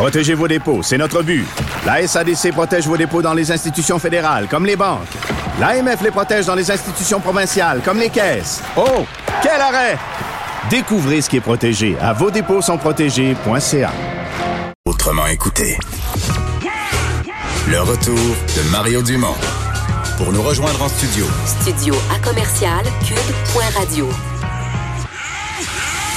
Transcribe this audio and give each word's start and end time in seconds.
Protégez 0.00 0.32
vos 0.32 0.48
dépôts, 0.48 0.82
c'est 0.82 0.96
notre 0.96 1.22
but. 1.22 1.44
La 1.84 2.06
SADC 2.06 2.52
protège 2.52 2.86
vos 2.86 2.96
dépôts 2.96 3.20
dans 3.20 3.34
les 3.34 3.52
institutions 3.52 3.98
fédérales, 3.98 4.46
comme 4.48 4.64
les 4.64 4.74
banques. 4.74 5.06
L'AMF 5.60 6.00
les 6.00 6.10
protège 6.10 6.46
dans 6.46 6.54
les 6.54 6.70
institutions 6.70 7.20
provinciales, 7.20 7.82
comme 7.84 7.98
les 7.98 8.08
caisses. 8.08 8.62
Oh, 8.78 9.04
quel 9.42 9.60
arrêt! 9.60 9.98
Découvrez 10.70 11.20
ce 11.20 11.28
qui 11.28 11.36
est 11.36 11.42
protégé 11.42 11.98
à 12.00 12.14
vos 12.14 12.30
dépôts 12.30 12.62
sont 12.62 12.78
protégés.ca. 12.78 13.92
Autrement 14.86 15.26
écouté. 15.26 15.76
Le 17.68 17.82
retour 17.82 18.16
de 18.16 18.70
Mario 18.70 19.02
Dumont. 19.02 19.36
Pour 20.16 20.32
nous 20.32 20.42
rejoindre 20.42 20.82
en 20.82 20.88
studio. 20.88 21.26
Studio 21.44 21.94
à 22.10 22.26
commercial 22.26 22.84
cube.radio. 23.06 24.08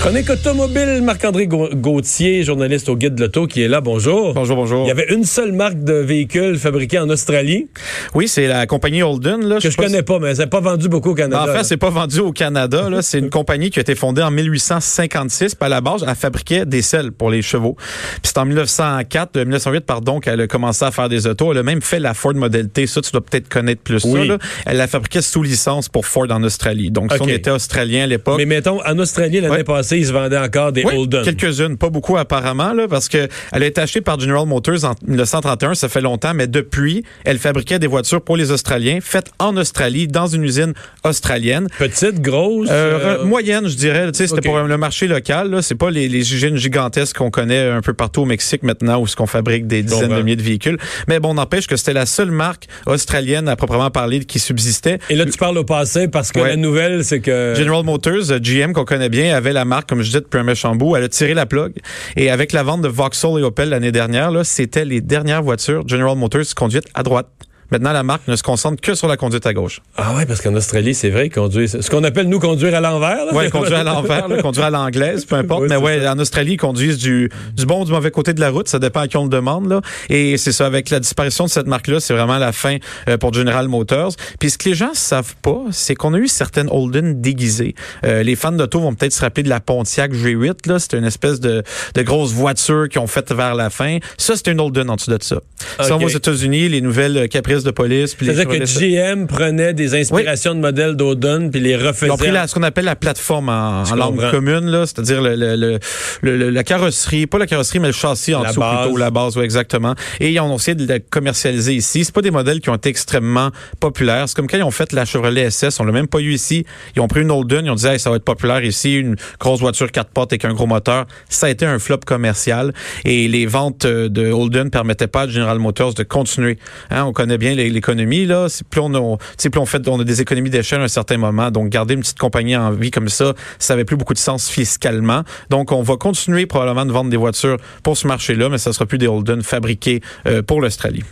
Chronique 0.00 0.30
automobile, 0.30 1.00
Marc-André 1.02 1.48
Gau- 1.48 1.68
Gauthier, 1.74 2.44
journaliste 2.44 2.88
au 2.88 2.94
Guide 2.96 3.16
de 3.16 3.22
l'Auto, 3.22 3.48
qui 3.48 3.62
est 3.62 3.66
là. 3.66 3.80
Bonjour. 3.80 4.34
Bonjour, 4.34 4.54
bonjour. 4.54 4.84
Il 4.84 4.88
y 4.88 4.90
avait 4.92 5.12
une 5.12 5.24
seule 5.24 5.50
marque 5.50 5.82
de 5.82 5.94
véhicules 5.94 6.58
fabriqués 6.58 7.00
en 7.00 7.10
Australie, 7.10 7.66
Oui, 8.14 8.28
c'est 8.28 8.46
la 8.46 8.66
compagnie 8.66 9.02
Holden. 9.02 9.44
Là. 9.48 9.58
que 9.58 9.68
je 9.68 9.76
pas 9.76 9.84
connais 9.84 10.02
pas, 10.04 10.20
mais 10.20 10.28
elle 10.30 10.36
n'a 10.38 10.46
pas 10.46 10.60
vendu 10.60 10.88
beaucoup 10.88 11.10
au 11.10 11.16
si- 11.16 11.22
Canada. 11.22 11.50
En 11.50 11.56
fait, 11.56 11.64
c'est 11.64 11.76
pas 11.76 11.90
vendu 11.90 12.20
au 12.20 12.30
Canada. 12.30 12.88
là. 12.88 13.02
C'est 13.02 13.18
une 13.18 13.30
compagnie 13.30 13.70
qui 13.70 13.80
a 13.80 13.82
été 13.82 13.96
fondée 13.96 14.22
en 14.22 14.30
1856. 14.30 15.56
Puis 15.56 15.66
à 15.66 15.68
la 15.68 15.80
base, 15.80 16.04
elle 16.06 16.14
fabriquait 16.14 16.66
des 16.66 16.82
selles 16.82 17.10
pour 17.10 17.30
les 17.30 17.42
chevaux. 17.42 17.74
Puis 17.76 18.20
c'est 18.32 18.38
en 18.38 18.44
1904, 18.44 19.36
euh, 19.38 19.44
1908, 19.44 19.86
pardon, 19.86 20.20
qu'elle 20.20 20.40
a 20.40 20.46
commencé 20.46 20.84
à 20.84 20.92
faire 20.92 21.08
des 21.08 21.26
autos. 21.26 21.50
Elle 21.50 21.58
a 21.58 21.62
même 21.64 21.82
fait 21.82 21.98
la 21.98 22.14
Ford 22.14 22.34
Model 22.34 22.68
T. 22.68 22.86
Ça, 22.86 23.00
tu 23.00 23.10
dois 23.10 23.22
peut-être 23.24 23.48
connaître 23.48 23.82
plus 23.82 23.98
ça. 24.00 24.24
Là. 24.24 24.38
Elle 24.66 24.76
la 24.76 24.86
fabriquait 24.86 25.22
sous 25.22 25.42
licence 25.42 25.88
pour 25.88 26.06
Ford 26.06 26.26
en 26.30 26.44
Australie. 26.44 26.92
Donc, 26.92 27.12
si 27.12 27.18
Ok. 27.18 27.24
on 27.26 27.28
était 27.28 27.50
australien 27.50 28.04
à 28.04 28.06
l'époque. 28.06 28.36
Mais 28.38 28.46
mettons, 28.46 28.80
en 28.86 28.98
Australie, 29.00 29.40
l'année 29.40 29.56
Ouais. 29.56 29.64
passée, 29.64 29.85
ils 29.94 30.06
se 30.06 30.12
vendaient 30.12 30.38
encore 30.38 30.72
des 30.72 30.84
Oui, 30.84 30.94
Holden. 30.96 31.22
quelques-unes, 31.22 31.76
pas 31.76 31.90
beaucoup 31.90 32.16
apparemment, 32.16 32.72
là, 32.72 32.86
parce 32.88 33.08
que 33.08 33.28
elle 33.52 33.62
a 33.62 33.66
été 33.66 33.80
achetée 33.80 34.00
par 34.00 34.18
General 34.18 34.46
Motors 34.46 34.84
en 34.84 34.94
1931, 35.06 35.74
ça 35.74 35.88
fait 35.88 36.00
longtemps, 36.00 36.32
mais 36.34 36.46
depuis, 36.46 37.04
elle 37.24 37.38
fabriquait 37.38 37.78
des 37.78 37.86
voitures 37.86 38.22
pour 38.22 38.36
les 38.36 38.50
Australiens, 38.50 38.98
faites 39.00 39.30
en 39.38 39.56
Australie, 39.56 40.08
dans 40.08 40.26
une 40.26 40.44
usine 40.44 40.72
australienne. 41.04 41.68
Petite, 41.78 42.20
grosse. 42.20 42.68
Euh, 42.70 43.18
euh, 43.20 43.24
moyenne, 43.24 43.68
je 43.68 43.76
dirais. 43.76 44.10
Tu 44.12 44.18
sais, 44.18 44.26
C'était 44.26 44.40
pour 44.40 44.58
le 44.58 44.76
marché 44.78 45.06
local. 45.06 45.50
Là. 45.50 45.62
C'est 45.62 45.74
pas 45.74 45.90
les, 45.90 46.08
les 46.08 46.34
usines 46.34 46.56
gigantesques 46.56 47.16
qu'on 47.16 47.30
connaît 47.30 47.68
un 47.68 47.80
peu 47.82 47.92
partout 47.94 48.22
au 48.22 48.24
Mexique 48.24 48.62
maintenant 48.62 48.98
où 49.00 49.06
ce 49.06 49.16
qu'on 49.16 49.26
fabrique 49.26 49.66
des 49.66 49.82
dizaines 49.82 50.08
ben. 50.08 50.18
de 50.18 50.22
milliers 50.22 50.36
de 50.36 50.42
véhicules. 50.42 50.78
Mais 51.08 51.20
bon, 51.20 51.34
n'empêche 51.34 51.66
que 51.66 51.76
c'était 51.76 51.92
la 51.92 52.06
seule 52.06 52.30
marque 52.30 52.66
australienne 52.86 53.48
à 53.48 53.56
proprement 53.56 53.90
parler 53.90 54.24
qui 54.24 54.38
subsistait. 54.38 54.98
Et 55.10 55.16
là, 55.16 55.26
tu 55.26 55.36
parles 55.38 55.58
au 55.58 55.64
passé 55.64 56.08
parce 56.08 56.32
que 56.32 56.40
Ouais. 56.40 56.48
la 56.50 56.56
nouvelle, 56.56 57.04
c'est 57.04 57.20
que. 57.20 57.54
General 57.56 57.84
Motors, 57.84 58.38
GM 58.40 58.72
qu'on 58.72 58.84
connaît 58.84 59.08
bien, 59.08 59.34
avait 59.36 59.52
la 59.52 59.64
marque, 59.64 59.75
comme 59.82 60.02
je 60.02 60.06
disais, 60.06 60.22
un 60.32 60.42
méchant 60.42 60.74
bout. 60.76 60.96
Elle 60.96 61.04
a 61.04 61.08
tiré 61.08 61.34
la 61.34 61.46
plug. 61.46 61.74
Et 62.16 62.30
avec 62.30 62.52
la 62.52 62.62
vente 62.62 62.82
de 62.82 62.88
Vauxhall 62.88 63.40
et 63.40 63.42
Opel 63.42 63.70
l'année 63.70 63.92
dernière, 63.92 64.30
là, 64.30 64.44
c'était 64.44 64.84
les 64.84 65.00
dernières 65.00 65.42
voitures 65.42 65.86
General 65.88 66.16
Motors 66.16 66.54
conduites 66.54 66.86
à 66.94 67.02
droite. 67.02 67.28
Maintenant, 67.70 67.92
la 67.92 68.02
marque 68.02 68.26
ne 68.28 68.36
se 68.36 68.42
concentre 68.42 68.80
que 68.80 68.94
sur 68.94 69.08
la 69.08 69.16
conduite 69.16 69.46
à 69.46 69.52
gauche. 69.52 69.80
Ah 69.96 70.14
ouais, 70.14 70.26
parce 70.26 70.40
qu'en 70.40 70.54
Australie, 70.54 70.94
c'est 70.94 71.10
vrai, 71.10 71.26
ils 71.26 71.30
conduisent. 71.30 71.80
Ce 71.80 71.90
qu'on 71.90 72.04
appelle, 72.04 72.28
nous, 72.28 72.38
conduire 72.38 72.74
à 72.74 72.80
l'envers. 72.80 73.34
Ouais, 73.34 73.50
conduire 73.50 73.78
à 73.78 73.84
l'envers, 73.84 74.26
conduire 74.42 74.66
à 74.66 74.70
l'anglaise, 74.70 75.24
peu 75.24 75.34
importe. 75.36 75.62
Oui, 75.62 75.68
mais 75.68 75.76
c'est 75.76 75.82
ouais, 75.82 76.00
ça. 76.02 76.12
en 76.12 76.18
Australie, 76.18 76.52
ils 76.52 76.56
conduisent 76.58 76.98
du, 76.98 77.30
du 77.56 77.66
bon 77.66 77.82
ou 77.82 77.84
du 77.84 77.92
mauvais 77.92 78.10
côté 78.10 78.32
de 78.34 78.40
la 78.40 78.50
route. 78.50 78.68
Ça 78.68 78.78
dépend 78.78 79.00
à 79.00 79.08
qui 79.08 79.16
on 79.16 79.24
le 79.24 79.28
demande, 79.30 79.68
là. 79.68 79.80
Et 80.08 80.36
c'est 80.36 80.52
ça, 80.52 80.66
avec 80.66 80.90
la 80.90 81.00
disparition 81.00 81.44
de 81.44 81.50
cette 81.50 81.66
marque-là, 81.66 82.00
c'est 82.00 82.14
vraiment 82.14 82.38
la 82.38 82.52
fin 82.52 82.76
euh, 83.08 83.16
pour 83.18 83.32
General 83.34 83.66
Motors. 83.68 84.12
Puis 84.38 84.50
ce 84.50 84.58
que 84.58 84.68
les 84.68 84.74
gens 84.74 84.94
savent 84.94 85.34
pas, 85.42 85.60
c'est 85.72 85.94
qu'on 85.94 86.14
a 86.14 86.18
eu 86.18 86.28
certaines 86.28 86.68
Holden 86.70 87.20
déguisées. 87.20 87.74
Euh, 88.04 88.22
les 88.22 88.36
fans 88.36 88.52
d'auto 88.52 88.80
vont 88.80 88.94
peut-être 88.94 89.12
se 89.12 89.20
rappeler 89.20 89.42
de 89.42 89.48
la 89.48 89.60
Pontiac 89.60 90.12
G8, 90.12 90.68
là. 90.68 90.78
C'était 90.78 90.98
une 90.98 91.04
espèce 91.04 91.40
de, 91.40 91.62
de 91.94 92.02
grosse 92.02 92.32
voiture 92.32 92.88
qu'ils 92.88 93.00
ont 93.00 93.06
faite 93.06 93.32
vers 93.32 93.54
la 93.54 93.70
fin. 93.70 93.98
Ça, 94.18 94.36
c'était 94.36 94.52
une 94.52 94.60
Holden 94.60 94.88
en 94.90 94.96
dessous 94.96 95.10
de 95.10 95.18
ça. 95.22 95.36
Ça, 95.80 95.92
on 95.92 95.96
Ok. 95.96 96.00
va 96.00 96.06
aux 96.06 96.08
États-Unis, 96.10 96.68
les 96.68 96.80
nouvelles 96.80 97.16
euh, 97.16 97.26
de 97.64 97.70
police. 97.70 98.16
C'est-à-dire 98.18 98.46
que 98.48 98.64
GM 98.64 99.26
prenait 99.26 99.74
des 99.74 99.94
inspirations 99.94 100.54
de 100.54 100.60
modèles 100.60 100.96
d'Holden 100.96 101.50
puis 101.50 101.60
les 101.60 101.76
refaisait. 101.76 102.06
Ils 102.06 102.12
ont 102.12 102.16
pris 102.16 102.30
la- 102.30 102.46
ce 102.46 102.54
qu'on 102.54 102.62
appelle 102.62 102.84
la 102.84 102.96
plateforme 102.96 103.48
en, 103.48 103.82
en 103.82 103.94
langue 103.94 104.30
commune, 104.30 104.70
c'est-à-dire 104.86 105.22
le, 105.22 105.34
le- 105.36 105.56
le- 105.56 105.78
le- 106.22 106.36
le- 106.36 106.50
la 106.50 106.64
carrosserie, 106.64 107.26
pas 107.26 107.38
la 107.38 107.46
carrosserie, 107.46 107.78
mais 107.80 107.88
le 107.88 107.92
châssis 107.92 108.34
en 108.34 108.42
La 108.42 108.48
dessous 108.50 108.60
base. 108.60 108.80
plutôt, 108.82 108.96
la 108.96 109.10
base, 109.10 109.36
oui, 109.36 109.44
exactement. 109.44 109.94
Et 110.20 110.30
ils 110.32 110.40
ont 110.40 110.56
essayé 110.56 110.74
de 110.74 110.86
la 110.86 110.98
commercialiser 111.00 111.74
ici. 111.74 112.04
C'est 112.04 112.14
pas 112.14 112.22
des 112.22 112.30
modèles 112.30 112.60
qui 112.60 112.70
ont 112.70 112.74
été 112.74 112.88
extrêmement 112.88 113.50
populaires. 113.80 114.28
C'est 114.28 114.36
comme 114.36 114.46
quand 114.46 114.56
ils 114.58 114.62
ont 114.62 114.70
fait 114.70 114.92
la 114.92 115.04
Chevrolet 115.04 115.50
SS, 115.50 115.80
on 115.80 115.84
l'a 115.84 115.92
même 115.92 116.08
pas 116.08 116.18
eu 116.20 116.32
ici. 116.32 116.64
Ils 116.96 117.00
ont 117.00 117.08
pris 117.08 117.22
une 117.22 117.30
Holden, 117.30 117.66
ils 117.66 117.70
ont 117.70 117.74
dit, 117.74 117.86
hey, 117.86 117.98
ça 117.98 118.10
va 118.10 118.16
être 118.16 118.24
populaire 118.24 118.62
ici, 118.64 118.94
une 118.94 119.16
grosse 119.40 119.60
voiture 119.60 119.90
quatre 119.92 120.10
portes 120.10 120.32
avec 120.32 120.44
un 120.44 120.52
gros 120.54 120.66
moteur. 120.66 121.06
Ça 121.28 121.46
a 121.46 121.50
été 121.50 121.66
un 121.66 121.78
flop 121.78 122.00
commercial. 122.06 122.72
Et 123.04 123.28
les 123.28 123.46
ventes 123.46 123.84
euh, 123.84 124.08
de 124.08 124.30
Holden 124.30 124.70
permettaient 124.70 125.06
pas 125.06 125.22
à 125.22 125.28
General 125.28 125.58
Motors 125.58 125.94
de 125.94 126.02
continuer. 126.02 126.58
Hein, 126.90 127.04
on 127.04 127.12
connaît 127.12 127.38
bien 127.38 127.45
l'é- 127.54 127.70
l'économie, 127.70 128.26
là. 128.26 128.48
C'est 128.48 128.66
plus 128.66 128.80
on 128.80 128.94
a, 128.94 129.16
plus 129.16 129.60
on 129.60 129.66
fait, 129.66 129.86
on 129.88 130.00
a 130.00 130.04
des 130.04 130.20
économies 130.20 130.50
d'échelle 130.50 130.80
à 130.80 130.84
un 130.84 130.88
certain 130.88 131.16
moment. 131.18 131.50
Donc, 131.50 131.68
garder 131.68 131.94
une 131.94 132.00
petite 132.00 132.18
compagnie 132.18 132.56
en 132.56 132.70
vie 132.72 132.90
comme 132.90 133.08
ça, 133.08 133.34
ça 133.58 133.74
avait 133.74 133.84
plus 133.84 133.96
beaucoup 133.96 134.14
de 134.14 134.18
sens 134.18 134.48
fiscalement. 134.48 135.22
Donc, 135.50 135.72
on 135.72 135.82
va 135.82 135.96
continuer 135.96 136.46
probablement 136.46 136.86
de 136.86 136.92
vendre 136.92 137.10
des 137.10 137.16
voitures 137.16 137.58
pour 137.82 137.96
ce 137.96 138.06
marché-là, 138.06 138.48
mais 138.48 138.58
ça 138.58 138.72
sera 138.72 138.86
plus 138.86 138.98
des 138.98 139.06
Holden 139.06 139.42
fabriqués 139.42 140.00
euh, 140.26 140.42
pour 140.42 140.60
l'Australie. 140.60 141.04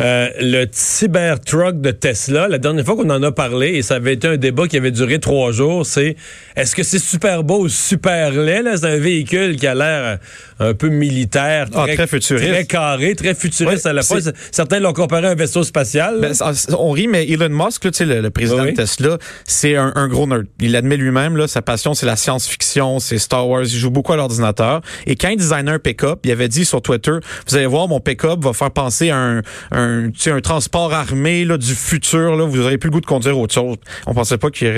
Euh, 0.00 0.28
le 0.40 0.66
Cybertruck 0.70 1.80
de 1.80 1.90
Tesla, 1.90 2.48
la 2.48 2.58
dernière 2.58 2.84
fois 2.84 2.96
qu'on 2.96 3.10
en 3.10 3.22
a 3.22 3.32
parlé, 3.32 3.68
et 3.76 3.82
ça 3.82 3.96
avait 3.96 4.14
été 4.14 4.28
un 4.28 4.36
débat 4.36 4.68
qui 4.68 4.76
avait 4.76 4.90
duré 4.90 5.18
trois 5.18 5.52
jours, 5.52 5.84
c'est 5.86 6.16
est-ce 6.56 6.74
que 6.76 6.82
c'est 6.82 6.98
super 6.98 7.42
beau 7.44 7.60
ou 7.64 7.68
super 7.68 8.30
laid? 8.32 8.62
là? 8.62 8.76
C'est 8.76 8.86
un 8.86 8.98
véhicule 8.98 9.56
qui 9.56 9.66
a 9.66 9.74
l'air 9.74 10.18
euh, 10.60 10.70
un 10.70 10.74
peu 10.74 10.88
militaire, 10.88 11.68
Ah, 11.74 11.86
très 11.92 12.06
futuriste. 12.06 12.48
très 12.52 12.64
carré, 12.64 13.14
très 13.14 13.34
futuriste 13.34 13.84
Ouais, 13.84 13.90
à 13.90 13.92
la 13.92 14.02
fois. 14.02 14.18
Certains 14.50 14.80
l'ont 14.80 14.92
comparé 14.92 15.26
à 15.26 15.30
un 15.30 15.34
vaisseau 15.34 15.62
spatial. 15.64 16.18
Ben, 16.20 16.32
on 16.78 16.90
rit, 16.90 17.08
mais 17.08 17.28
Elon 17.28 17.48
Musk, 17.48 17.84
là, 17.84 17.90
tu 17.90 17.98
sais, 17.98 18.04
le, 18.04 18.20
le 18.20 18.30
président 18.30 18.62
Oui, 18.64 18.72
de 18.72 18.76
Tesla, 18.76 19.18
c'est 19.46 19.76
un, 19.76 19.92
un 19.94 20.08
gros 20.08 20.26
nerd. 20.26 20.46
Il 20.60 20.72
l'admet 20.72 20.96
lui-même, 20.96 21.46
sa 21.46 21.62
passion, 21.62 21.94
c'est 21.94 22.06
la 22.06 22.16
science-fiction, 22.16 22.98
c'est 23.00 23.18
Star 23.18 23.48
Wars. 23.48 23.62
Il 23.64 23.78
joue 23.78 23.90
beaucoup 23.90 24.12
à 24.12 24.16
l'ordinateur. 24.16 24.80
Et 25.06 25.16
quand 25.16 25.28
il 25.28 25.36
designait 25.38 25.70
un 25.72 25.78
pick-up, 25.78 26.20
il 26.24 26.30
avait 26.30 26.48
dit 26.48 26.64
sur 26.64 26.82
Twitter, 26.82 27.12
vous 27.48 27.56
allez 27.56 27.66
voir, 27.66 27.88
mon 27.88 28.00
pick-up 28.00 28.38
va 28.42 28.52
faire 28.52 28.70
penser 28.70 29.10
à 29.10 29.16
un, 29.16 29.38
un, 29.70 29.87
sais, 30.16 30.30
un 30.30 30.40
transport 30.40 30.92
armé 30.92 31.44
là, 31.44 31.56
du 31.58 31.74
futur. 31.74 32.36
Là, 32.36 32.44
vous 32.44 32.60
aurez 32.60 32.78
plus 32.78 32.88
le 32.88 32.92
goût 32.92 33.00
de 33.00 33.06
conduire 33.06 33.38
autre 33.38 33.54
chose. 33.54 33.76
On 34.06 34.14
pensait 34.14 34.38
pas 34.38 34.50
qu'il 34.50 34.68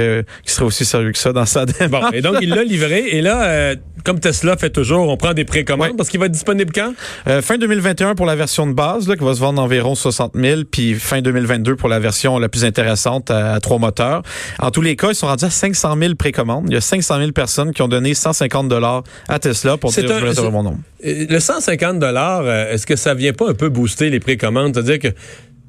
serait 0.44 0.64
aussi 0.66 0.84
sérieux 0.84 1.12
que 1.12 1.18
ça 1.18 1.32
dans 1.32 1.46
sa 1.46 1.66
démarche. 1.66 2.10
Bon, 2.10 2.16
et 2.16 2.20
donc 2.22 2.36
il 2.40 2.50
l'a 2.50 2.62
livré. 2.64 3.04
Et 3.10 3.22
là, 3.22 3.42
euh, 3.44 3.76
comme 4.04 4.20
Tesla 4.20 4.56
fait 4.56 4.70
toujours, 4.70 5.08
on 5.08 5.16
prend 5.16 5.34
des 5.34 5.44
précommandes 5.44 5.90
Ouais. 5.90 5.94
parce 5.96 6.08
qu'il 6.08 6.20
va 6.20 6.26
être 6.26 6.32
disponible 6.32 6.72
quand? 6.74 6.92
Euh, 7.26 7.42
fin 7.42 7.56
2021 7.58 8.14
pour 8.14 8.26
la 8.26 8.36
version 8.36 8.66
de 8.66 8.72
base, 8.72 9.08
là, 9.08 9.16
qui 9.16 9.24
va 9.24 9.34
se 9.34 9.40
vendre 9.40 9.60
environ 9.62 9.94
60 9.94 10.32
000, 10.34 10.62
puis 10.70 10.94
fin 10.94 11.20
2022 11.22 11.76
pour 11.76 11.88
la 11.88 11.98
version 11.98 12.38
la 12.38 12.48
plus 12.48 12.64
intéressante 12.64 13.30
à, 13.30 13.54
à 13.54 13.60
trois 13.60 13.78
moteurs. 13.78 14.22
En 14.58 14.70
tous 14.70 14.82
les 14.82 14.96
cas, 14.96 15.08
ils 15.10 15.14
sont 15.14 15.26
rendus 15.26 15.44
à 15.44 15.50
500 15.50 15.96
000 16.00 16.14
précommandes. 16.14 16.66
Il 16.68 16.74
y 16.74 16.76
a 16.76 16.80
500 16.80 17.18
000 17.18 17.32
personnes 17.32 17.72
qui 17.72 17.82
ont 17.82 17.88
donné 17.88 18.14
150 18.14 18.68
dollars 18.68 19.02
à 19.28 19.38
Tesla 19.38 19.76
pour 19.76 19.90
C'est 19.92 20.02
dire 20.02 20.12
un- 20.12 20.18
je 20.18 20.22
vais 20.22 20.28
réserver 20.28 20.48
c'est- 20.48 20.52
mon 20.52 20.62
nom. 20.62 20.78
Euh, 21.04 21.24
Le 21.28 21.40
150 21.40 21.98
dollars, 21.98 22.48
est-ce 22.48 22.86
que 22.86 22.94
ça 22.96 23.14
vient 23.14 23.32
pas 23.32 23.48
un 23.50 23.54
peu 23.54 23.68
booster 23.70 24.10
les 24.10 24.20
précommandes? 24.20 24.74
C'est-à-dire 24.74 24.98
que 25.00 25.14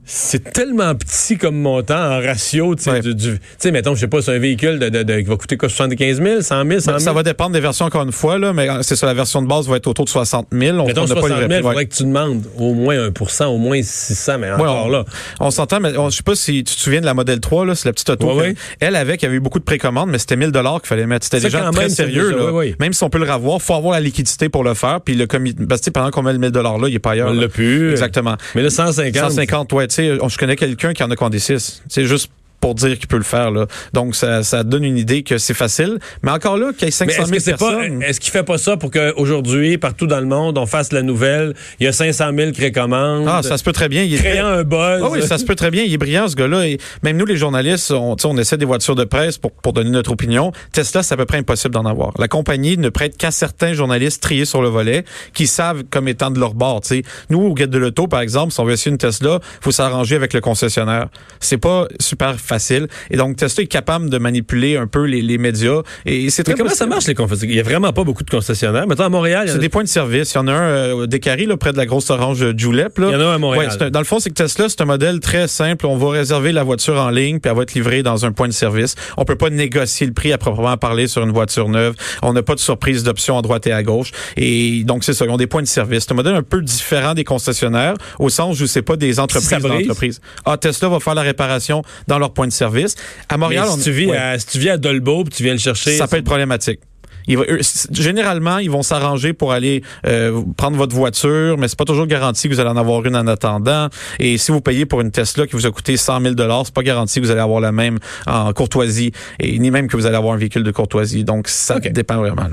c'est 0.03 0.51
tellement 0.51 0.94
petit 0.95 1.38
comme 1.38 1.56
montant 1.62 1.95
en 1.95 2.19
ratio, 2.22 2.75
tu 2.75 2.84
sais, 2.84 2.91
Ouais. 2.91 3.00
du, 3.01 3.13
du- 3.16 3.39
mettons, 3.72 3.95
je 3.95 4.01
sais 4.01 4.07
pas, 4.07 4.22
c'est 4.22 4.35
un 4.35 4.39
véhicule 4.39 4.79
de, 4.79 4.89
de- 4.89 5.03
de- 5.03 5.19
qui 5.19 5.28
va 5.28 5.35
coûter 5.38 5.57
quoi, 5.57 5.69
75 5.69 6.22
000, 6.22 6.41
100 6.41 6.66
000, 6.66 6.79
100 6.79 6.85
000? 6.85 6.97
Ben, 6.97 7.00
ça 7.00 7.13
va 7.13 7.23
dépendre 7.23 7.51
des 7.51 7.59
versions 7.59 7.85
encore 7.85 8.03
une 8.03 8.11
fois, 8.11 8.38
là, 8.38 8.51
mais 8.51 8.69
euh, 8.69 8.81
c'est 8.81 8.95
ça, 8.95 9.06
la 9.06 9.13
version 9.13 9.41
de 9.41 9.47
base 9.47 9.67
va 9.69 9.78
être 9.78 9.88
autour 9.88 10.06
de 10.06 10.09
60 10.09 10.47
000. 10.51 10.78
On 10.79 10.85
Mettons 10.88 11.01
on 11.01 11.06
n'a 11.06 11.07
60 11.07 11.22
pas 11.22 11.28
000, 11.28 11.40
le 11.40 11.45
il 11.45 11.51
ouais. 11.57 11.61
faudrait 11.61 11.85
que 11.85 11.95
tu 11.95 12.03
demandes 12.03 12.44
au 12.57 12.73
moins 12.73 12.95
1% 13.09 13.45
au 13.45 13.57
moins 13.57 13.79
600, 13.81 14.38
mais 14.40 14.47
Ouais, 14.47 14.53
encore 14.53 14.85
on, 14.88 14.90
là. 14.90 15.06
on 15.40 15.51
s'entend, 15.51 15.79
mais 15.79 15.95
on- 15.97 16.09
je 16.09 16.17
sais 16.17 16.23
pas 16.23 16.35
si 16.35 16.63
tu 16.63 16.75
te 16.75 16.79
souviens 16.79 17.01
de 17.01 17.06
la 17.06 17.13
modèle 17.13 17.40
3, 17.40 17.66
là, 17.66 17.75
c'est 17.75 17.88
la 17.88 17.94
petite 17.94 18.09
auto. 18.09 18.28
Ouais, 18.34 18.41
ouais. 18.41 18.56
Elle 18.79 18.95
avait, 18.95 19.16
il 19.16 19.22
y 19.22 19.25
avait 19.25 19.35
eu 19.35 19.40
beaucoup 19.40 19.59
de 19.59 19.64
précommandes, 19.64 20.09
mais 20.09 20.17
c'était 20.17 20.35
1000 20.35 20.52
dollars 20.52 20.79
qu'il 20.81 20.87
fallait 20.87 21.05
mettre. 21.08 21.26
C'était 21.31 21.47
quand 21.49 21.72
très 21.72 21.81
même, 21.84 21.90
sérieux, 21.90 22.31
déjà- 22.31 22.35
là. 22.37 22.46
ouais, 22.46 22.52
ouais. 22.52 22.76
Même 22.79 22.93
si 22.93 23.03
on 23.03 23.09
peut 23.09 23.20
le 23.23 23.31
revoir, 23.31 23.61
faut 23.61 23.76
avoir 23.76 23.93
la 23.93 23.99
liquidité 23.99 24.49
pour 24.49 24.64
le 24.64 24.73
faire. 24.73 24.99
Puis 25.02 25.14
le 25.16 25.28
comité, 25.28 25.64
parce 25.67 25.81
que 25.81 25.90
pendant 25.91 26.09
qu'on 26.11 26.23
met 26.23 26.34
le 26.34 26.40
1000 26.40 26.52
dollars 26.52 26.78
là, 26.79 26.87
il 26.90 26.96
est 26.96 26.99
pas 26.99 27.11
ailleurs. 27.11 27.29
On 27.29 27.34
l'a 27.34 27.47
plus. 27.47 27.91
Exactement. 27.91 28.35
Mais 28.55 28.61
là, 28.64 28.70
150. 28.70 29.16
150, 29.31 29.73
ouais, 29.73 29.87
tu 29.91 29.96
sais, 29.96 30.17
je 30.28 30.38
connais 30.38 30.55
quelqu'un 30.55 30.93
qui 30.93 31.03
en 31.03 31.11
a 31.11 31.16
commandé 31.16 31.40
6. 31.40 31.84
C'est 31.90 32.05
juste 32.05 32.32
pour 32.61 32.75
dire 32.75 32.97
qu'il 32.97 33.08
peut 33.08 33.17
le 33.17 33.23
faire, 33.23 33.52
là. 33.52 33.66
Donc, 33.93 34.16
ça, 34.16 34.43
ça 34.43 34.63
donne 34.63 34.84
une 34.85 34.97
idée 34.97 35.23
que 35.23 35.37
c'est 35.37 35.53
facile. 35.53 35.97
Mais 36.23 36.31
encore 36.31 36.58
là, 36.58 36.72
qu'il 36.72 36.87
y 36.87 36.91
ait 36.91 37.05
Mais 37.05 37.11
500 37.13 37.23
est-ce 37.23 37.25
000 37.25 37.31
que 37.37 37.40
c'est 37.43 37.52
pas, 37.58 37.75
personnes. 37.78 38.03
est-ce 38.03 38.19
qu'il 38.22 38.31
fait 38.31 38.43
pas 38.43 38.58
ça 38.58 38.78
pour 38.78 38.91
qu'aujourd'hui, 38.91 39.78
partout 39.78 40.08
dans 40.08 40.19
le 40.19 40.25
monde, 40.28 40.58
on 40.58 40.66
fasse 40.66 40.93
la 40.93 41.02
nouvelle, 41.02 41.53
il 41.79 41.85
y 41.85 41.87
a 41.87 41.91
500 41.91 42.31
000 42.37 42.52
précommandes, 42.52 43.25
Ah, 43.28 43.41
ça 43.43 43.58
se 43.58 43.63
peut 43.63 43.73
très 43.73 43.90
bien. 43.90 44.03
Il 44.03 44.13
est 44.13 44.17
créant 44.17 44.47
un 44.47 44.63
buzz. 44.63 45.02
Ah 45.03 45.09
oui, 45.11 45.22
ça 45.23 45.37
se 45.37 45.46
peut 45.46 45.55
très 45.55 45.72
bien. 45.72 45.84
Il 45.84 45.93
est 45.93 45.97
brillant, 45.97 46.28
ce 46.28 46.35
gars-là. 46.35 46.63
Même 47.03 47.17
nous, 47.17 47.25
les 47.25 47.35
journalistes, 47.37 47.91
on, 47.91 48.16
on 48.23 48.37
essaie 48.37 48.58
des 48.58 48.66
voitures 48.66 48.96
de 48.96 49.03
presse 49.03 49.37
pour, 49.37 49.52
pour 49.52 49.73
donner 49.73 49.90
notre 49.90 50.11
opinion. 50.11 50.52
Tesla, 50.72 51.03
c'est 51.03 51.14
à 51.14 51.17
peu 51.17 51.25
près 51.25 51.37
impossible 51.40 51.73
d'en 51.73 51.85
avoir. 51.85 52.11
La 52.19 52.28
compagnie 52.28 52.78
ne 52.78 52.90
prête 52.90 53.17
qu'à 53.17 53.31
certains 53.31 53.73
journalistes 53.73 54.22
triés 54.22 54.46
sur 54.46 54.61
le 54.61 54.69
volet 54.69 55.03
qui 55.34 55.47
savent 55.47 55.84
comme 55.90 56.07
étant 56.07 56.29
de 56.31 56.40
leur 56.40 56.53
bord. 56.53 56.81
tu 56.81 56.87
sais. 56.90 57.03
Nous, 57.29 57.40
au 57.41 57.53
Guide 57.55 57.69
de 57.72 57.78
l'Auto, 57.79 58.07
par 58.07 58.22
exemple, 58.22 58.53
si 58.53 58.59
on 58.59 58.66
veut 58.66 58.73
essayer 58.73 58.91
une 58.91 58.97
Tesla, 58.97 59.40
faut 59.61 59.72
s'arranger 59.72 60.16
avec 60.16 60.34
le 60.34 60.41
concessionnaire. 60.41 61.07
C'est 61.40 61.57
pas 61.57 61.87
super 61.99 62.35
facile. 62.52 62.88
Et 63.09 63.18
donc, 63.18 63.38
Tesla 63.38 63.64
est 63.64 63.68
capable 63.68 64.09
de 64.09 64.18
manipuler 64.18 64.76
un 64.76 64.88
peu 64.88 65.03
les, 65.06 65.22
les 65.22 65.38
médias. 65.38 65.82
Et 66.06 66.30
c'est 66.30 66.46
Mais 66.48 66.53
très 66.53 66.64
comment 66.64 66.76
ça 66.76 66.86
marche 66.86 67.08
les 67.08 67.16
concessionnaires? 67.16 67.53
Il 67.53 67.58
y 67.58 67.59
a 67.59 67.64
vraiment 67.64 67.94
pas 67.94 68.03
beaucoup 68.03 68.24
de 68.24 68.30
concessionnaires. 68.30 68.88
Maintenant, 68.88 69.06
à 69.06 69.09
Montréal, 69.09 69.44
il 69.46 69.48
y 69.48 69.52
en 69.52 69.53
C'est 69.53 69.59
a- 69.59 69.62
des 69.62 69.70
points 69.70 69.84
de 69.84 69.88
service. 69.88 70.34
Il 70.34 70.36
y 70.36 70.40
en 70.40 70.48
a 70.48 70.53
un 70.53 70.70
euh, 70.70 71.08
des 71.08 71.20
Carrés, 71.20 71.46
là, 71.46 71.56
près 71.58 71.72
de 71.72 71.78
la 71.78 71.86
grosse 71.86 72.09
orange 72.09 72.42
euh, 72.44 72.53
Julep. 72.58 72.98
Là. 72.98 73.08
Il 73.09 73.14
y 73.14 73.16
en 73.16 73.22
a 73.22 73.26
un 73.26 73.36
à 73.36 73.38
Montréal. 73.38 73.68
Ouais, 73.80 73.84
un- 73.84 73.90
dans 73.90 74.00
le 74.00 74.06
fond, 74.06 74.20
c'est 74.20 74.30
que 74.30 74.36
Tesla, 74.36 74.68
c'est 74.70 74.82
un 74.82 74.86
modèle 74.86 75.20
très 75.22 75.48
simple. 75.48 75.86
On 75.86 75.96
va 75.98 76.09
réserver 76.09 76.52
la 76.52 76.64
voiture 76.64 76.98
en 76.98 77.09
ligne, 77.09 77.40
puis 77.40 77.50
elle 77.50 77.56
va 77.58 77.64
être 77.64 77.74
livrée 77.74 78.03
dans 78.03 78.26
un 78.26 78.32
point 78.32 78.48
de 78.48 78.53
service. 78.53 78.96
On 79.18 79.24
peut 79.26 79.36
pas 79.38 79.50
négocier 79.50 80.06
le 80.08 80.14
prix 80.14 80.34
à 80.34 80.38
proprement 80.38 80.76
parler 80.78 81.08
sur 81.08 81.24
une 81.24 81.32
voiture 81.32 81.70
neuve. 81.70 81.96
On 82.22 82.34
n'a 82.34 82.44
pas 82.44 82.56
de 82.56 82.59
surprise 82.59 83.03
d'options 83.03 83.38
à 83.38 83.42
droite 83.42 83.66
et 83.68 83.72
à 83.72 83.84
gauche. 83.84 84.12
Et 84.38 84.84
donc, 84.84 85.03
c'est 85.03 85.14
ça. 85.14 85.26
Ils 85.26 85.32
ont 85.32 85.38
des 85.38 85.48
points 85.48 85.62
de 85.62 85.68
service. 85.68 86.03
C'est 86.06 86.12
un 86.12 86.16
modèle 86.16 86.36
un 86.36 86.44
peu 86.44 86.62
différent 86.62 87.14
des 87.14 87.24
concessionnaires, 87.24 87.94
au 88.20 88.30
sens 88.30 88.59
où 88.62 88.68
c'est 88.68 88.82
pas 88.82 88.96
des 88.98 89.20
entreprises 89.20 89.50
brise. 89.59 89.64
d'entreprises. 89.88 90.22
Ah, 90.46 90.58
Tesla 90.58 90.90
va 90.90 91.00
faire 91.00 91.16
la 91.16 91.22
réparation 91.22 91.82
dans 92.08 92.20
leur 92.20 92.34
point 92.34 92.41
de 92.47 92.52
service. 92.53 92.96
À 93.29 93.38
Montréal, 93.38 93.66
si, 93.67 93.73
on 93.73 93.78
tu 93.84 93.91
vis 93.91 94.08
ouais. 94.08 94.17
à, 94.17 94.40
si 94.40 94.47
tu 94.47 94.59
vis 94.59 94.70
à 94.70 94.78
Dolbeau 94.78 95.23
puis 95.23 95.34
tu 95.34 95.43
viens 95.43 95.53
le 95.53 95.59
chercher. 95.59 95.97
Ça 95.97 96.08
peut 96.08 96.17
être 96.17 96.26
problématique. 96.26 96.79
Il 97.28 97.38
va- 97.38 97.43
eux, 97.49 97.61
c- 97.61 97.88
généralement, 97.91 98.58
ils 98.58 98.72
vont 98.72 98.82
s'arranger 98.82 99.32
pour 99.34 99.52
aller 99.53 99.84
euh, 100.08 100.41
prendre 100.58 100.76
votre 100.76 100.96
voiture, 100.96 101.55
mais 101.59 101.67
c'est 101.67 101.78
pas 101.78 101.85
toujours 101.85 102.08
garanti 102.08 102.49
que 102.49 102.53
vous 102.55 102.59
allez 102.59 102.72
en 102.72 102.78
avoir 102.78 103.05
une 103.05 103.16
en 103.16 103.28
attendant. 103.28 103.90
Et 104.17 104.40
si 104.40 104.52
vous 104.52 104.59
payez 104.59 104.88
pour 104.88 105.02
une 105.02 105.11
Tesla 105.11 105.46
qui 105.46 105.53
vous 105.55 105.67
a 105.67 105.72
coûté 105.72 105.97
100 105.97 106.20
000 106.20 106.34
c'est 106.66 106.73
pas 106.73 106.82
garanti 106.82 107.22
que 107.22 107.26
vous 107.26 107.32
allez 107.32 107.40
avoir 107.40 107.59
la 107.61 107.72
même 107.72 107.99
en 108.26 108.52
courtoisie, 108.53 109.11
et 109.40 109.59
ni 109.59 109.70
même 109.70 109.88
que 109.88 109.96
vous 109.97 110.08
allez 110.08 110.16
avoir 110.17 110.34
un 110.34 110.38
véhicule 110.38 110.64
de 110.64 110.72
courtoisie. 110.72 111.23
Donc, 111.23 111.47
ça 111.47 111.79
dépend 111.79 112.17
vraiment. 112.17 112.47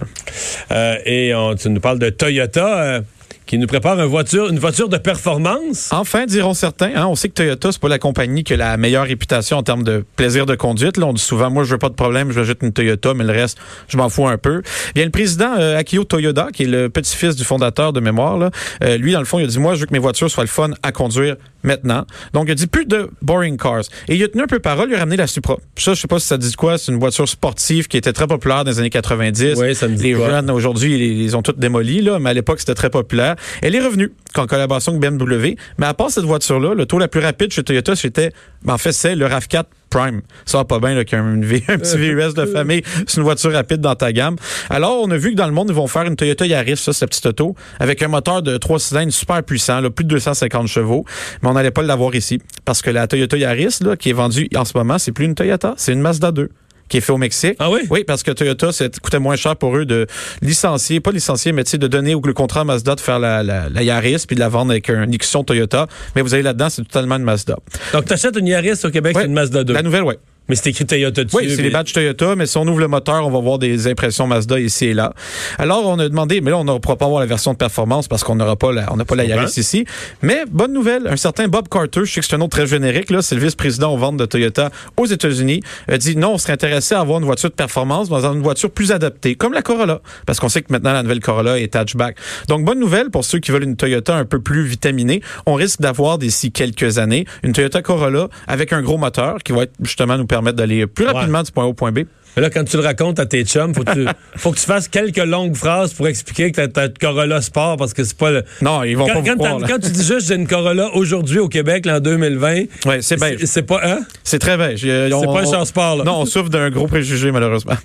Euh, 0.70 0.96
et 1.06 1.34
on- 1.34 1.54
tu 1.54 1.70
nous 1.70 1.80
parles 1.80 1.98
de 1.98 2.10
Toyota 2.10 2.78
euh, 2.82 3.00
qui 3.48 3.56
nous 3.56 3.66
prépare 3.66 3.98
une 3.98 4.04
voiture, 4.04 4.50
une 4.50 4.58
voiture 4.58 4.90
de 4.90 4.98
performance. 4.98 5.88
Enfin, 5.90 6.26
diront 6.26 6.52
certains, 6.52 6.90
hein, 6.94 7.06
on 7.06 7.14
sait 7.14 7.30
que 7.30 7.34
Toyota, 7.34 7.72
c'est 7.72 7.80
pas 7.80 7.88
la 7.88 7.98
compagnie 7.98 8.44
qui 8.44 8.52
a 8.52 8.58
la 8.58 8.76
meilleure 8.76 9.06
réputation 9.06 9.56
en 9.56 9.62
termes 9.62 9.84
de 9.84 10.04
plaisir 10.16 10.44
de 10.44 10.54
conduite. 10.54 10.98
Là, 10.98 11.06
on 11.06 11.14
dit 11.14 11.22
souvent, 11.22 11.50
moi, 11.50 11.64
je 11.64 11.70
veux 11.70 11.78
pas 11.78 11.88
de 11.88 11.94
problème, 11.94 12.30
je 12.30 12.40
vais 12.40 12.46
jeter 12.46 12.66
une 12.66 12.74
Toyota, 12.74 13.14
mais 13.14 13.24
le 13.24 13.32
reste, 13.32 13.56
je 13.88 13.96
m'en 13.96 14.10
fous 14.10 14.28
un 14.28 14.36
peu. 14.36 14.60
Bien, 14.94 15.06
le 15.06 15.10
président 15.10 15.54
euh, 15.58 15.78
Akio 15.78 16.04
Toyoda, 16.04 16.48
qui 16.52 16.64
est 16.64 16.66
le 16.66 16.90
petit-fils 16.90 17.36
du 17.36 17.44
fondateur 17.44 17.94
de 17.94 18.00
mémoire, 18.00 18.36
là, 18.36 18.50
euh, 18.84 18.98
lui, 18.98 19.12
dans 19.12 19.18
le 19.18 19.24
fond, 19.24 19.38
il 19.38 19.44
a 19.44 19.48
dit, 19.48 19.58
moi, 19.58 19.74
je 19.74 19.80
veux 19.80 19.86
que 19.86 19.94
mes 19.94 19.98
voitures 19.98 20.30
soient 20.30 20.44
le 20.44 20.48
fun 20.48 20.70
à 20.82 20.92
conduire 20.92 21.36
maintenant. 21.62 22.04
Donc, 22.34 22.44
il 22.48 22.52
a 22.52 22.54
dit 22.54 22.66
plus 22.66 22.84
de 22.84 23.08
boring 23.22 23.56
cars. 23.56 23.84
Et 24.08 24.16
il 24.16 24.22
a 24.22 24.28
tenu 24.28 24.42
un 24.42 24.46
peu 24.46 24.58
parole, 24.58 24.90
il 24.90 24.94
a 24.94 24.98
ramené 24.98 25.16
la 25.16 25.26
Supra. 25.26 25.56
Ça, 25.76 25.94
je 25.94 26.00
sais 26.00 26.06
pas 26.06 26.18
si 26.18 26.26
ça 26.26 26.36
dit 26.36 26.52
quoi, 26.52 26.76
c'est 26.76 26.92
une 26.92 26.98
voiture 26.98 27.26
sportive 27.26 27.88
qui 27.88 27.96
était 27.96 28.12
très 28.12 28.26
populaire 28.26 28.64
dans 28.64 28.70
les 28.70 28.78
années 28.78 28.90
90. 28.90 29.54
Oui, 29.56 29.74
ça 29.74 29.88
me 29.88 29.96
dit 29.96 30.02
Les 30.02 30.12
quoi. 30.12 30.28
jeunes 30.28 30.50
aujourd'hui, 30.50 30.94
ils 30.94 31.24
les 31.24 31.34
ont 31.34 31.42
toutes 31.42 31.58
démolies, 31.58 32.02
là, 32.02 32.18
mais 32.18 32.30
à 32.30 32.34
l'époque, 32.34 32.60
c'était 32.60 32.74
très 32.74 32.90
populaire. 32.90 33.36
Elle 33.62 33.74
est 33.74 33.80
revenue 33.80 34.12
en 34.36 34.46
collaboration 34.46 34.92
avec 34.96 35.02
BMW. 35.10 35.54
Mais 35.78 35.86
à 35.86 35.94
part 35.94 36.10
cette 36.10 36.24
voiture-là, 36.24 36.74
le 36.74 36.86
taux 36.86 36.98
la 36.98 37.08
plus 37.08 37.20
rapide 37.20 37.52
chez 37.52 37.62
Toyota, 37.62 37.96
c'était, 37.96 38.32
ben, 38.62 38.74
en 38.74 38.78
fait, 38.78 38.92
c'est 38.92 39.14
le 39.14 39.26
RAV4 39.26 39.64
Prime. 39.90 40.20
Ça 40.44 40.58
va 40.58 40.64
pas 40.64 40.78
bien, 40.80 40.94
là, 40.94 41.04
qu'il 41.04 41.16
y 41.18 41.20
a 41.20 41.24
un, 41.24 41.40
V- 41.40 41.64
un 41.68 41.78
petit 41.78 41.96
VUS 41.98 42.34
de 42.34 42.44
famille. 42.44 42.82
C'est 43.06 43.16
une 43.16 43.22
voiture 43.22 43.52
rapide 43.52 43.80
dans 43.80 43.94
ta 43.94 44.12
gamme. 44.12 44.36
Alors, 44.68 45.00
on 45.02 45.10
a 45.10 45.16
vu 45.16 45.30
que 45.32 45.36
dans 45.36 45.46
le 45.46 45.52
monde, 45.52 45.68
ils 45.70 45.74
vont 45.74 45.86
faire 45.86 46.02
une 46.02 46.14
Toyota 46.16 46.46
Yaris, 46.46 46.76
ça, 46.76 46.92
c'est 46.92 47.04
la 47.04 47.08
petite 47.08 47.24
auto, 47.26 47.54
avec 47.80 48.02
un 48.02 48.08
moteur 48.08 48.42
de 48.42 48.56
3 48.58 48.78
cylindres 48.78 49.12
super 49.12 49.42
puissant, 49.42 49.80
là, 49.80 49.88
plus 49.90 50.04
de 50.04 50.10
250 50.10 50.66
chevaux. 50.68 51.04
Mais 51.42 51.48
on 51.48 51.54
n'allait 51.54 51.70
pas 51.70 51.82
l'avoir 51.82 52.14
ici. 52.14 52.38
Parce 52.66 52.82
que 52.82 52.90
la 52.90 53.06
Toyota 53.06 53.36
Yaris, 53.38 53.78
là, 53.80 53.96
qui 53.96 54.10
est 54.10 54.14
vendue 54.14 54.48
en 54.56 54.64
ce 54.66 54.76
moment, 54.76 54.98
c'est 54.98 55.12
plus 55.12 55.24
une 55.24 55.34
Toyota, 55.34 55.72
c'est 55.78 55.92
une 55.94 56.00
Mazda 56.00 56.32
2 56.32 56.50
qui 56.88 56.96
est 56.98 57.00
fait 57.00 57.12
au 57.12 57.18
Mexique. 57.18 57.56
Ah 57.58 57.70
oui? 57.70 57.80
Oui, 57.90 58.04
parce 58.04 58.22
que 58.22 58.30
Toyota, 58.30 58.72
ça 58.72 58.86
coûtait 59.02 59.18
moins 59.18 59.36
cher 59.36 59.56
pour 59.56 59.76
eux 59.76 59.84
de 59.84 60.06
licencier, 60.42 61.00
pas 61.00 61.10
licencier, 61.12 61.52
mais 61.52 61.64
tu 61.64 61.70
sais, 61.72 61.78
de 61.78 61.86
donner 61.86 62.14
au 62.14 62.22
le 62.24 62.32
contrat 62.34 62.60
à 62.60 62.64
Mazda 62.64 62.94
de 62.94 63.00
faire 63.00 63.18
la, 63.18 63.42
la, 63.42 63.68
la 63.70 63.82
Yaris 63.82 64.24
puis 64.26 64.34
de 64.34 64.40
la 64.40 64.48
vendre 64.48 64.70
avec 64.70 64.90
un 64.90 65.06
Nixon 65.06 65.44
Toyota. 65.44 65.86
Mais 66.14 66.22
vous 66.22 66.34
allez 66.34 66.42
là-dedans, 66.42 66.68
c'est 66.70 66.82
totalement 66.82 67.16
une 67.16 67.22
Mazda. 67.24 67.56
Donc, 67.92 68.04
tu 68.06 68.12
achètes 68.12 68.36
une 68.36 68.46
Yaris 68.46 68.80
au 68.84 68.90
Québec, 68.90 69.16
Ouais. 69.16 69.22
c'est 69.22 69.28
une 69.28 69.34
Mazda 69.34 69.64
2. 69.64 69.72
La 69.72 69.82
nouvelle, 69.82 70.02
oui. 70.04 70.14
Mais 70.48 70.54
c'est 70.54 70.70
écrit 70.70 70.86
Toyota 70.86 71.24
dessus. 71.24 71.36
Oui, 71.36 71.52
c'est 71.54 71.62
les 71.62 71.70
badges 71.70 71.92
Toyota, 71.92 72.34
mais 72.36 72.46
si 72.46 72.56
on 72.56 72.66
ouvre 72.66 72.80
le 72.80 72.88
moteur, 72.88 73.26
on 73.26 73.30
va 73.30 73.40
voir 73.40 73.58
des 73.58 73.86
impressions 73.86 74.26
Mazda 74.26 74.58
ici 74.58 74.86
et 74.86 74.94
là. 74.94 75.12
Alors, 75.58 75.86
on 75.86 75.98
a 75.98 76.08
demandé, 76.08 76.40
mais 76.40 76.50
là, 76.50 76.58
on 76.58 76.64
ne 76.64 76.78
pourra 76.78 76.96
pas 76.96 77.04
avoir 77.04 77.20
la 77.20 77.26
version 77.26 77.52
de 77.52 77.58
performance 77.58 78.08
parce 78.08 78.24
qu'on 78.24 78.34
n'aura 78.34 78.56
pas 78.56 78.72
la, 78.72 78.90
on 78.92 78.96
n'a 78.96 79.04
pas 79.04 79.14
la 79.14 79.24
Yaris 79.24 79.52
ici. 79.58 79.84
Mais 80.22 80.44
bonne 80.50 80.72
nouvelle, 80.72 81.06
un 81.06 81.16
certain 81.16 81.48
Bob 81.48 81.68
Carter, 81.68 82.04
je 82.04 82.12
sais 82.12 82.20
que 82.20 82.26
c'est 82.26 82.34
un 82.34 82.38
nom 82.38 82.48
très 82.48 82.66
générique, 82.66 83.10
là, 83.10 83.20
c'est 83.20 83.34
le 83.34 83.42
vice-président 83.42 83.92
aux 83.92 83.98
ventes 83.98 84.16
de 84.16 84.24
Toyota 84.24 84.70
aux 84.96 85.06
États-Unis, 85.06 85.62
a 85.86 85.98
dit 85.98 86.16
non, 86.16 86.32
on 86.32 86.38
serait 86.38 86.54
intéressé 86.54 86.94
à 86.94 87.00
avoir 87.00 87.18
une 87.18 87.26
voiture 87.26 87.50
de 87.50 87.54
performance 87.54 88.08
dans 88.08 88.32
une 88.32 88.42
voiture 88.42 88.70
plus 88.70 88.90
adaptée, 88.92 89.34
comme 89.34 89.52
la 89.52 89.62
Corolla, 89.62 90.00
parce 90.24 90.40
qu'on 90.40 90.48
sait 90.48 90.62
que 90.62 90.72
maintenant 90.72 90.92
la 90.94 91.02
nouvelle 91.02 91.20
Corolla 91.20 91.58
est 91.58 91.76
hatchback. 91.76 92.16
Donc, 92.48 92.64
bonne 92.64 92.80
nouvelle 92.80 93.10
pour 93.10 93.24
ceux 93.24 93.38
qui 93.38 93.50
veulent 93.50 93.64
une 93.64 93.76
Toyota 93.76 94.16
un 94.16 94.24
peu 94.24 94.40
plus 94.40 94.64
vitaminée. 94.64 95.20
On 95.44 95.54
risque 95.54 95.80
d'avoir 95.80 96.18
d'ici 96.18 96.52
quelques 96.52 96.98
années 96.98 97.26
une 97.42 97.52
Toyota 97.52 97.82
Corolla 97.82 98.28
avec 98.46 98.72
un 98.72 98.80
gros 98.80 98.96
moteur 98.96 99.38
qui 99.44 99.52
va 99.52 99.64
être, 99.64 99.72
justement 99.82 100.16
nous 100.16 100.26
permettre 100.26 100.37
d'aller 100.42 100.86
plus 100.86 101.06
rapidement 101.06 101.42
du 101.42 101.52
point 101.52 101.64
A 101.64 101.66
au 101.68 101.74
point 101.74 101.92
B. 101.92 102.00
Mais 102.36 102.42
là, 102.42 102.50
quand 102.50 102.62
tu 102.62 102.76
le 102.76 102.82
racontes 102.84 103.18
à 103.18 103.26
tes 103.26 103.42
chums, 103.44 103.74
faut 103.74 103.82
que 103.82 103.92
tu, 103.92 104.06
faut 104.36 104.52
que 104.52 104.58
tu 104.58 104.64
fasses 104.64 104.86
quelques 104.86 105.16
longues 105.16 105.56
phrases 105.56 105.92
pour 105.92 106.06
expliquer 106.06 106.52
que 106.52 106.56
t'as 106.56 106.68
ta 106.68 106.88
Corolla 106.88 107.40
Sport 107.42 107.76
parce 107.78 107.92
que 107.94 108.04
c'est 108.04 108.16
pas 108.16 108.30
le. 108.30 108.44
Non, 108.62 108.84
ils 108.84 108.96
vont 108.96 109.06
Quand, 109.06 109.14
pas 109.14 109.20
vous 109.20 109.26
quand 109.26 109.36
croire, 109.36 109.60
quand 109.66 109.78
tu 109.80 109.90
dis 109.90 110.04
juste 110.04 110.28
j'ai 110.28 110.34
une 110.36 110.46
Corolla 110.46 110.90
aujourd'hui 110.94 111.40
au 111.40 111.48
Québec, 111.48 111.84
là, 111.86 111.96
en 111.96 112.00
2020, 112.00 112.54
Ouais, 112.86 113.02
c'est 113.02 113.18
beige. 113.18 113.44
c'est 113.44 113.62
pas 113.62 113.80
hein? 113.82 114.00
C'est 114.22 114.38
très 114.38 114.56
beige. 114.56 114.82
C'est 114.82 115.10
C'est 115.10 115.26
pas 115.26 115.40
un 115.40 115.50
char 115.50 115.66
sport, 115.66 115.96
là. 115.96 116.04
Non, 116.04 116.20
on 116.20 116.26
souffre 116.26 116.48
d'un 116.50 116.70
gros 116.70 116.86
préjugé, 116.86 117.32
malheureusement. 117.32 117.74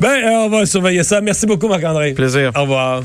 Ben, 0.00 0.08
euh, 0.08 0.30
on 0.46 0.48
va 0.48 0.66
surveiller 0.66 1.04
ça. 1.04 1.20
Merci 1.20 1.46
beaucoup, 1.46 1.68
Marc-André. 1.68 2.14
Plaisir. 2.14 2.50
Au 2.56 2.62
revoir. 2.62 3.02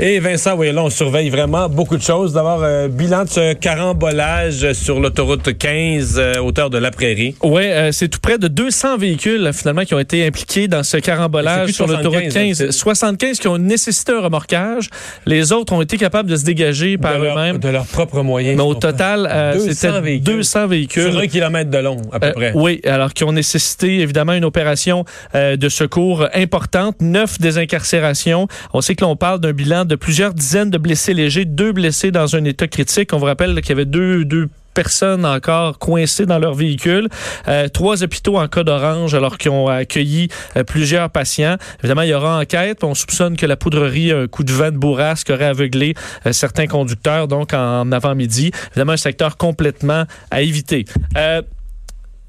Et 0.00 0.20
Vincent, 0.20 0.54
oui, 0.56 0.70
là, 0.72 0.84
on 0.84 0.90
surveille 0.90 1.28
vraiment 1.28 1.68
beaucoup 1.68 1.96
de 1.96 2.02
choses. 2.02 2.32
D'abord, 2.32 2.60
euh, 2.62 2.86
bilan 2.86 3.24
de 3.24 3.28
ce 3.30 3.52
carambolage 3.54 4.72
sur 4.74 5.00
l'autoroute 5.00 5.58
15, 5.58 6.14
euh, 6.20 6.34
hauteur 6.40 6.70
de 6.70 6.78
la 6.78 6.92
Prairie. 6.92 7.34
Oui, 7.42 7.62
c'est 7.90 8.06
tout 8.06 8.20
près 8.20 8.38
de 8.38 8.46
200 8.46 8.96
véhicules 8.96 9.50
finalement 9.52 9.82
qui 9.84 9.94
ont 9.94 9.98
été 9.98 10.24
impliqués 10.24 10.68
dans 10.68 10.84
ce 10.84 10.98
carambolage 10.98 11.70
sur 11.72 11.88
l'autoroute 11.88 12.30
75, 12.30 12.32
15. 12.32 12.56
c'est- 12.58 12.70
75 12.72 13.38
qui 13.40 13.48
ont 13.48 13.58
nécessité 13.58 14.12
un 14.12 14.20
remorquage. 14.20 14.88
Les 15.26 15.50
autres 15.50 15.72
ont 15.72 15.82
été 15.82 15.96
capables 15.96 16.30
de 16.30 16.36
se 16.36 16.44
dégager 16.44 16.96
par 16.96 17.18
de, 17.18 17.24
eux-mêmes. 17.26 17.58
de 17.58 17.68
leurs 17.68 17.86
propres 17.86 18.22
moyens. 18.22 18.56
Mais 18.56 18.62
au 18.62 18.74
total, 18.76 19.28
euh, 19.28 19.54
200 19.54 19.72
c'était 19.72 20.00
véhicules. 20.00 20.24
200 20.36 20.66
véhicules. 20.68 21.10
Sur 21.10 21.18
un 21.18 21.26
kilomètre 21.26 21.72
de 21.72 21.78
long, 21.78 21.96
à 22.12 22.20
peu 22.20 22.26
Euh, 22.28 22.32
près. 22.34 22.52
oui, 22.54 22.80
alors 22.84 23.12
qui 23.12 23.24
ont 23.24 23.32
nécessité 23.32 23.98
évidemment 23.98 24.34
une 24.34 24.44
opération 24.44 25.04
euh, 25.34 25.56
de 25.56 25.68
secours 25.68 26.28
importante, 26.34 26.94
neuf 27.00 27.40
désincarcérations. 27.40 28.46
On 28.72 28.80
sait 28.80 28.94
que 28.94 29.04
l'on 29.04 29.16
parle 29.16 29.40
d'un 29.40 29.52
bilan 29.52 29.86
de 29.88 29.96
plusieurs 29.96 30.34
dizaines 30.34 30.70
de 30.70 30.78
blessés 30.78 31.14
légers, 31.14 31.44
deux 31.44 31.72
blessés 31.72 32.10
dans 32.10 32.36
un 32.36 32.44
état 32.44 32.68
critique. 32.68 33.12
On 33.12 33.18
vous 33.18 33.24
rappelle 33.24 33.54
qu'il 33.60 33.70
y 33.70 33.72
avait 33.72 33.84
deux, 33.84 34.24
deux 34.24 34.48
personnes 34.74 35.24
encore 35.26 35.78
coincées 35.78 36.26
dans 36.26 36.38
leur 36.38 36.54
véhicule, 36.54 37.08
Euh, 37.48 37.68
trois 37.68 38.04
hôpitaux 38.04 38.38
en 38.38 38.46
cas 38.46 38.62
d'orange 38.62 39.14
alors 39.14 39.38
qu'ils 39.38 39.50
ont 39.50 39.66
accueilli 39.66 40.28
euh, 40.56 40.62
plusieurs 40.62 41.10
patients. 41.10 41.56
Évidemment, 41.80 42.02
il 42.02 42.10
y 42.10 42.14
aura 42.14 42.38
enquête. 42.38 42.84
On 42.84 42.94
soupçonne 42.94 43.36
que 43.36 43.46
la 43.46 43.56
poudrerie, 43.56 44.12
un 44.12 44.28
coup 44.28 44.44
de 44.44 44.52
vent 44.52 44.70
de 44.70 44.76
bourrasque 44.76 45.30
aurait 45.30 45.46
aveuglé 45.46 45.94
euh, 46.26 46.32
certains 46.32 46.66
conducteurs 46.66 47.26
donc 47.26 47.54
en 47.54 47.90
avant-midi. 47.90 48.52
Évidemment, 48.70 48.92
un 48.92 48.98
secteur 48.98 49.36
complètement 49.36 50.04
à 50.30 50.42
éviter. 50.42 50.84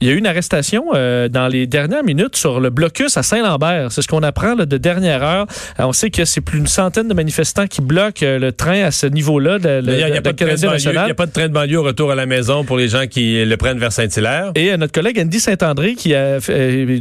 Il 0.01 0.07
y 0.07 0.11
a 0.11 0.13
eu 0.13 0.17
une 0.17 0.27
arrestation 0.27 0.85
euh, 0.93 1.27
dans 1.27 1.47
les 1.47 1.67
dernières 1.67 2.03
minutes 2.03 2.35
sur 2.37 2.59
le 2.59 2.69
blocus 2.69 3.17
à 3.17 3.23
Saint-Lambert. 3.23 3.91
C'est 3.91 4.01
ce 4.01 4.07
qu'on 4.07 4.23
apprend 4.23 4.55
là, 4.55 4.65
de 4.65 4.77
dernière 4.77 5.23
heure. 5.23 5.45
Euh, 5.79 5.83
on 5.83 5.93
sait 5.93 6.09
que 6.09 6.23
c'est 6.25 6.41
plus 6.41 6.59
d'une 6.59 6.67
centaine 6.67 7.07
de 7.07 7.13
manifestants 7.13 7.67
qui 7.67 7.81
bloquent 7.81 8.25
euh, 8.25 8.39
le 8.39 8.51
train 8.51 8.83
à 8.83 8.91
ce 8.91 9.05
niveau-là 9.07 9.57
il 9.57 9.81
n'y 9.93 10.03
a, 10.03 10.09
de 10.09 10.19
pas 10.19 10.31
de 10.31 10.37
train 10.37 10.45
de 10.45 10.51
Canadien 10.51 10.69
banlieue- 10.69 10.79
il 10.79 10.85
national. 10.85 11.07
y 11.07 11.11
a 11.11 11.15
pas 11.15 11.25
de 11.25 11.31
train 11.31 11.47
de 11.47 11.53
banlieue 11.53 11.79
au 11.79 11.83
retour 11.83 12.11
à 12.11 12.15
la 12.15 12.25
maison 12.25 12.63
pour 12.63 12.77
les 12.77 12.87
gens 12.87 13.07
qui 13.07 13.43
le 13.43 13.57
prennent 13.57 13.79
vers 13.79 13.91
Saint-Hilaire. 13.91 14.51
Et 14.55 14.71
euh, 14.71 14.77
notre 14.77 14.93
collègue 14.93 15.19
Andy 15.19 15.39
Saint-André 15.39 15.95
qui 15.95 16.15
a 16.15 16.37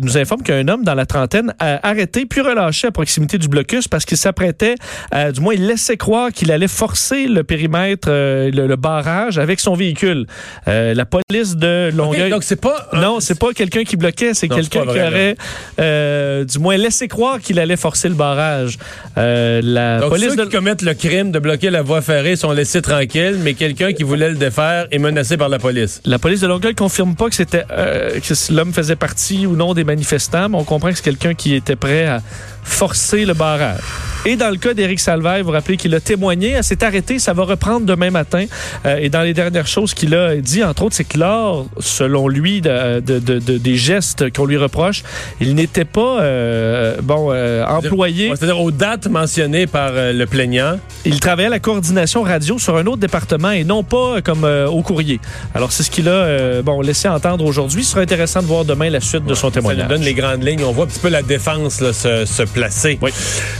nous 0.02 0.19
informe 0.19 0.43
qu'un 0.43 0.67
homme 0.69 0.85
dans 0.85 0.95
la 0.95 1.07
trentaine 1.07 1.55
a 1.61 1.87
arrêté 1.88 2.26
puis 2.26 2.40
relâché 2.40 2.88
à 2.88 2.90
proximité 2.90 3.38
du 3.38 3.49
blocus 3.49 3.87
parce 3.88 4.05
qu'il 4.05 4.17
s'apprêtait, 4.17 4.75
à- 5.11 5.31
du 5.33 5.40
moins 5.40 5.55
il 5.55 5.67
laissait 5.67 5.97
croire 5.97 6.33
qu'il 6.33 6.50
allait 6.52 6.69
forcer 6.69 7.26
le 7.28 7.45
périmètre, 7.45 8.09
le, 8.11 8.50
le 8.50 8.76
barrage 8.76 9.38
avec 9.38 9.61
son 9.61 9.75
véhicule. 9.75 10.26
Euh, 10.67 10.95
la 10.95 11.05
police 11.07 11.57
de 11.57 11.90
Longueuil... 11.95 12.31
Donc, 12.31 12.43
c'est 12.43 12.61
pas. 12.61 12.88
Un- 12.92 13.00
Non, 13.00 13.21
c'est 13.21 13.38
pas 13.38 13.52
quelqu'un 13.52 13.85
qui 13.85 13.97
bloquait, 13.97 14.35
c'est 14.35 14.49
quelqu'un 14.49 14.83
qui 14.83 15.00
aurait, 15.00 15.37
euh, 15.80 16.45
du 16.45 16.59
moins, 16.59 16.76
laissé 16.76 17.09
croire 17.09 17.40
qu'il 17.40 17.59
allait 17.59 17.76
forcer 17.76 18.09
le 18.09 18.14
barrage. 18.14 18.78
Euh, 19.16 19.61
la 19.62 20.00
Donc, 20.00 20.11
police 20.11 20.30
ceux 20.30 20.37
de... 20.37 20.45
qui 20.45 20.50
commettent 20.50 20.83
le 20.83 20.95
crime 20.95 21.30
de 21.33 21.38
bloquer 21.38 21.71
la 21.71 21.83
voie 21.83 22.02
ferrée 22.02 22.37
sont 22.37 22.52
laissés 22.52 22.83
tranquilles, 22.83 23.38
mais 23.42 23.54
quelqu'un 23.54 23.92
qui 23.92 24.02
voulait 24.02 24.28
le 24.30 24.37
défaire 24.37 24.87
est 24.90 24.99
menacé 24.99 25.37
par 25.37 25.49
la 25.49 25.59
police. 25.59 26.00
La 26.04 26.18
police 26.18 26.40
de 26.40 26.47
Longueuil 26.47 26.75
confirme 26.75 27.14
pas 27.14 27.28
que 27.28 27.35
c'était 27.35 27.64
euh, 27.71 28.18
que 28.21 28.52
l'homme 28.52 28.73
faisait 28.73 28.97
partie 28.97 29.47
ou 29.47 29.57
non 29.57 29.75
des 29.75 29.85
manifestants, 29.85 30.49
mais 30.49 30.57
on 30.59 30.64
comprend 30.64 30.90
que 30.90 30.97
c'est 30.97 31.04
quelqu'un 31.04 31.35
qui 31.35 31.54
était 31.54 31.76
prêt 31.76 32.07
à 32.07 32.21
forcer 32.62 33.25
le 33.25 33.35
barrage. 33.35 33.80
Et 34.27 34.37
dans 34.37 34.51
le 34.51 34.57
cas 34.57 34.75
d'Éric 34.75 35.01
Salvaire, 35.01 35.39
vous 35.39 35.45
vous 35.47 35.51
rappelez 35.53 35.77
qu'il 35.77 35.95
a 35.95 36.01
témoigné, 36.01 36.51
elle 36.51 36.65
s'est 36.65 36.83
arrêtée, 36.85 37.19
ça 37.19 37.33
va 37.33 37.45
reprendre 37.45 37.87
demain 37.87 38.11
matin. 38.11 38.45
Euh, 38.85 38.97
et 39.01 39.09
dans 39.09 39.23
les 39.23 39.33
dernières 39.33 39.67
choses 39.67 39.95
qu'il 39.95 40.15
a 40.15 40.37
dit, 40.37 40.63
entre 40.65 40.83
autres, 40.85 40.97
c'est 40.97 41.05
que 41.05 41.19
lors, 41.19 41.67
selon 41.79 42.29
lui, 42.29 42.61
de, 42.61 43.01
de- 43.01 43.19
de- 43.19 43.39
de- 43.39 43.59
des 43.59 43.77
gestes 43.77 44.33
qu'on 44.35 44.45
lui 44.45 44.57
reproche, 44.57 45.03
il 45.41 45.55
n'était 45.55 45.85
pas 45.85 46.21
euh, 46.21 46.97
bon 47.03 47.29
euh, 47.33 47.65
employé. 47.65 48.31
C'est-à-dire 48.35 48.61
aux 48.61 48.71
dates 48.71 49.07
mentionnées 49.07 49.67
par 49.67 49.93
le 49.95 50.25
plaignant. 50.27 50.79
Il 51.05 51.21
travaillait 51.21 51.47
à 51.47 51.51
la 51.51 51.59
coordination 51.61 52.23
radio 52.23 52.59
sur 52.59 52.77
un 52.77 52.87
autre 52.87 52.99
département 52.99 53.51
et 53.53 53.65
non 53.65 53.83
pas 53.83 54.21
comme 54.23 54.45
au 54.45 54.83
courrier. 54.83 55.21
Alors 55.55 55.73
c'est 55.73 55.83
ce 55.85 55.91
qu'il 55.91 56.09
a 56.09 56.61
bon 56.63 56.81
laissé 56.81 57.09
entendre 57.09 57.45
aujourd'hui. 57.45 57.85
Ce 57.85 57.93
sera 57.93 58.03
intéressant 58.03 58.43
de 58.43 58.47
voir 58.47 58.65
demain 58.65 58.91
la 58.91 59.01
suite 59.01 59.25
de 59.25 59.35
son 59.35 59.49
Ça 59.49 59.55
témoignage. 59.55 59.85
nous 59.89 59.95
donne 59.97 60.03
les 60.03 60.15
grandes 60.15 60.45
lignes. 60.45 60.65
On 60.65 60.73
voit 60.73 60.85
un 60.85 60.89
petit 60.89 60.99
peu 61.01 61.09
la 61.09 61.23
défense 61.23 61.81
là, 61.81 61.93
se, 61.93 62.25
se 62.25 62.43
placer. 62.43 62.99
Oui. 63.01 63.11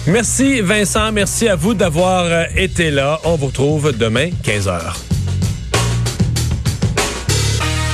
Merci 0.07 0.48
Vincent. 0.57 1.12
Merci 1.12 1.49
à 1.49 1.57
vous 1.57 1.75
d'avoir 1.75 2.25
euh, 2.25 2.45
été 2.57 2.90
là. 2.90 3.21
On 3.25 3.37
vous 3.37 3.47
retrouve 3.47 3.97
demain, 3.97 4.31
15h. 4.45 4.95